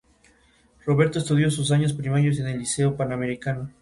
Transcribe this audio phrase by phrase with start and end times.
[0.83, 3.69] Roberto estudió sus años primarios en el Liceo Panamericano.